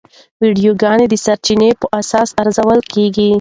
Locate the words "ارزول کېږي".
2.41-3.27